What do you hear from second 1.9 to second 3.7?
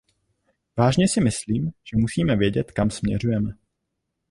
musíme vědět, kam směřujeme.